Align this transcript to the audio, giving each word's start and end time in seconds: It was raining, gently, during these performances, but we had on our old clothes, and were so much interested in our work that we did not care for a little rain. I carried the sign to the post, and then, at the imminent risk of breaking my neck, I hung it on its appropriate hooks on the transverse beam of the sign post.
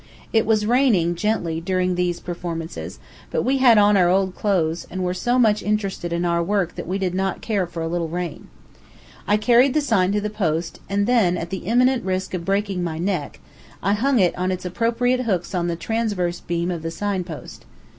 It 0.33 0.47
was 0.47 0.65
raining, 0.65 1.13
gently, 1.13 1.61
during 1.61 1.93
these 1.93 2.19
performances, 2.19 2.97
but 3.29 3.43
we 3.43 3.57
had 3.59 3.77
on 3.77 3.95
our 3.95 4.09
old 4.09 4.33
clothes, 4.33 4.87
and 4.89 5.03
were 5.03 5.13
so 5.13 5.37
much 5.37 5.61
interested 5.61 6.11
in 6.11 6.25
our 6.25 6.41
work 6.41 6.73
that 6.73 6.87
we 6.87 6.97
did 6.97 7.13
not 7.13 7.41
care 7.41 7.67
for 7.67 7.83
a 7.83 7.87
little 7.87 8.07
rain. 8.09 8.47
I 9.27 9.37
carried 9.37 9.75
the 9.75 9.79
sign 9.79 10.11
to 10.13 10.19
the 10.19 10.31
post, 10.31 10.79
and 10.89 11.05
then, 11.05 11.37
at 11.37 11.51
the 11.51 11.67
imminent 11.67 12.03
risk 12.03 12.33
of 12.33 12.43
breaking 12.45 12.83
my 12.83 12.97
neck, 12.97 13.39
I 13.83 13.93
hung 13.93 14.17
it 14.17 14.35
on 14.35 14.51
its 14.51 14.65
appropriate 14.65 15.19
hooks 15.25 15.53
on 15.53 15.67
the 15.67 15.75
transverse 15.75 16.39
beam 16.39 16.71
of 16.71 16.81
the 16.81 16.89
sign 16.89 17.23
post. 17.23 17.65